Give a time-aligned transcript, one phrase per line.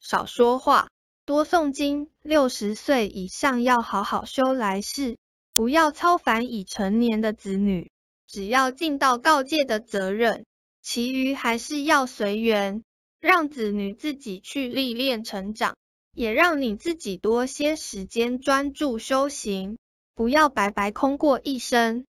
[0.00, 0.88] 少说话
[1.24, 5.18] 多诵经六十岁以上要好好修来世
[5.54, 7.90] 不要操烦已成年的子女
[8.26, 10.44] 只要尽到告诫的责任
[10.82, 12.82] 其余还是要随缘
[13.20, 15.76] 让子女自己去历练成长
[16.14, 19.78] 也让你自己多些时间专注修行
[20.14, 22.07] 不要白白空过一生。